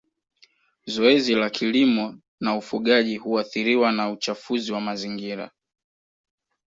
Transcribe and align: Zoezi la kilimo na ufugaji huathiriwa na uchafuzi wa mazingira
Zoezi 0.87 1.35
la 1.35 1.49
kilimo 1.49 2.19
na 2.39 2.55
ufugaji 2.57 3.17
huathiriwa 3.17 3.91
na 3.91 4.09
uchafuzi 4.11 4.71
wa 4.71 4.81
mazingira 4.81 5.51